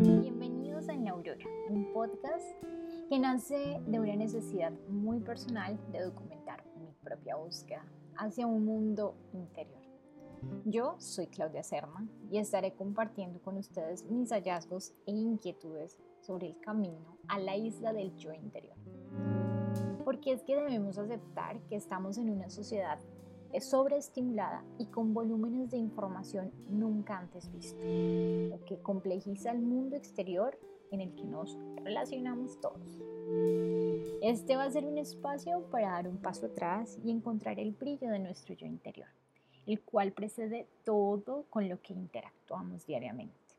[0.00, 2.44] Bienvenidos a Neurora, un podcast
[3.08, 7.84] que nace de una necesidad muy personal de documentar mi propia búsqueda
[8.16, 9.80] hacia un mundo interior.
[10.64, 16.58] Yo soy Claudia Serma y estaré compartiendo con ustedes mis hallazgos e inquietudes sobre el
[16.58, 18.76] camino a la isla del yo interior.
[20.04, 22.98] Porque es que debemos aceptar que estamos en una sociedad
[23.60, 30.58] sobreestimulada y con volúmenes de información nunca antes vistos, lo que complejiza el mundo exterior
[30.90, 33.02] en el que nos relacionamos todos.
[34.22, 38.10] Este va a ser un espacio para dar un paso atrás y encontrar el brillo
[38.10, 39.08] de nuestro yo interior,
[39.66, 43.53] el cual precede todo con lo que interactuamos diariamente.